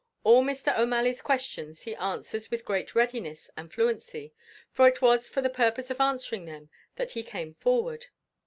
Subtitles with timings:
[0.23, 0.75] All Mr.
[0.79, 4.33] O'Malley's questions he answers with great readiness and fluency,
[4.71, 8.07] for it was for the purpose of answering them that he came forward.